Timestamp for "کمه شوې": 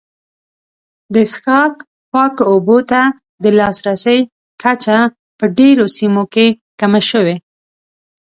6.79-7.35